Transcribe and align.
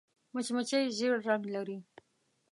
مچمچۍ 0.33 0.83
ژیړ 0.97 1.13
رنګ 1.27 1.43
لري 1.55 1.77